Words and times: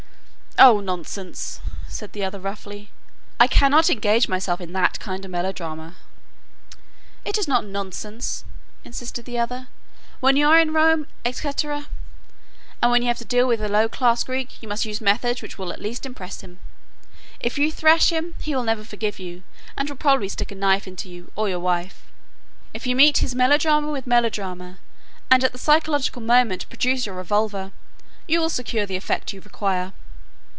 "Oh, 0.59 0.79
nonsense," 0.79 1.59
said 1.87 2.11
the 2.11 2.23
other, 2.23 2.39
roughly, 2.39 2.91
"I 3.39 3.47
cannot 3.47 3.89
engage 3.89 4.27
myself 4.27 4.61
in 4.61 4.73
that 4.73 4.99
kind 4.99 5.23
of 5.25 5.31
melodrama." 5.31 5.95
"It 7.25 7.37
is 7.37 7.47
not 7.47 7.65
nonsense," 7.65 8.43
insisted 8.85 9.23
the 9.25 9.39
other, 9.39 9.69
"when 10.19 10.35
you 10.35 10.47
are 10.47 10.59
in 10.59 10.73
Rome, 10.73 11.07
et 11.25 11.35
cetera, 11.35 11.87
and 12.79 12.91
when 12.91 13.01
you 13.01 13.07
have 13.07 13.17
to 13.19 13.25
deal 13.25 13.47
with 13.47 13.59
a 13.61 13.69
low 13.69 13.87
class 13.89 14.23
Greek 14.25 14.61
you 14.61 14.67
must 14.67 14.83
use 14.85 14.99
methods 15.01 15.41
which 15.41 15.57
will 15.57 15.71
at 15.73 15.81
least 15.81 16.05
impress 16.05 16.41
him. 16.41 16.59
If 17.39 17.57
you 17.57 17.71
thrash 17.71 18.09
him, 18.11 18.35
he 18.39 18.53
will 18.53 18.65
never 18.65 18.83
forgive 18.83 19.17
you 19.19 19.41
and 19.75 19.89
will 19.89 19.95
probably 19.95 20.29
stick 20.29 20.51
a 20.51 20.55
knife 20.55 20.85
into 20.85 21.09
you 21.09 21.31
or 21.35 21.49
your 21.49 21.61
wife. 21.61 22.05
If 22.73 22.85
you 22.85 22.95
meet 22.95 23.19
his 23.19 23.33
melodrama 23.33 23.89
with 23.89 24.05
melodrama 24.05 24.77
and 25.31 25.43
at 25.45 25.53
the 25.53 25.57
psychological 25.57 26.21
moment 26.21 26.69
produce 26.69 27.07
your 27.07 27.15
revolver; 27.15 27.71
you 28.27 28.39
will 28.39 28.49
secure 28.49 28.85
the 28.85 28.97
effect 28.97 29.33
you 29.33 29.41
require. 29.41 29.93